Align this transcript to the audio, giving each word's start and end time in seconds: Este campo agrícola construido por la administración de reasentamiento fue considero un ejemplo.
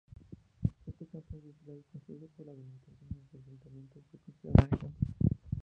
Este 0.89 1.05
campo 1.11 1.33
agrícola 1.37 1.79
construido 1.91 2.27
por 2.35 2.47
la 2.47 2.53
administración 2.53 3.09
de 3.21 3.37
reasentamiento 3.37 4.01
fue 4.09 4.19
considero 4.19 4.55
un 4.57 4.65
ejemplo. 4.77 4.89